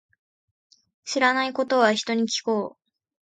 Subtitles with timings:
[1.03, 2.89] 知らないことは、人に聞こう。